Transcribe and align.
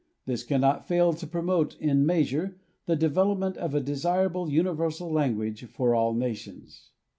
This 0.25 0.43
cannot 0.43 0.87
fail 0.87 1.13
to 1.13 1.27
promote 1.27 1.77
in 1.79 1.89
a 2.01 2.03
measure 2.03 2.59
the 2.87 2.95
development 2.95 3.55
of 3.57 3.75
a 3.75 3.79
desirable 3.79 4.49
universal 4.49 5.11
language 5.11 5.65
for 5.65 5.93
all 5.93 6.15
nations. 6.15 6.89